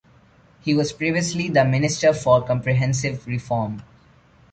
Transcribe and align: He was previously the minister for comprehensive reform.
He 0.61 0.73
was 0.73 0.91
previously 0.93 1.47
the 1.47 1.63
minister 1.63 2.11
for 2.11 2.41
comprehensive 2.43 3.27
reform. 3.27 3.83